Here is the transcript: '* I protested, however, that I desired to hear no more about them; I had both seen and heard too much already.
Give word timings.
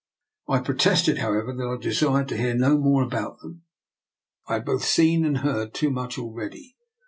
'* 0.27 0.47
I 0.49 0.57
protested, 0.61 1.19
however, 1.19 1.53
that 1.53 1.63
I 1.77 1.77
desired 1.79 2.27
to 2.29 2.37
hear 2.37 2.55
no 2.55 2.75
more 2.79 3.03
about 3.03 3.39
them; 3.41 3.61
I 4.47 4.53
had 4.53 4.65
both 4.65 4.83
seen 4.83 5.23
and 5.23 5.37
heard 5.37 5.75
too 5.75 5.91
much 5.91 6.17
already. 6.17 6.75